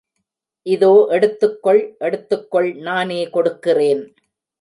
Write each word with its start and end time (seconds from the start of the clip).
இதோ 0.65 1.07
எடுத்துக்கொள், 1.09 1.81
எடுத்துக்கொள், 1.99 2.69
நானே 2.79 3.29
கொடுக்கிறேன். 3.29 4.01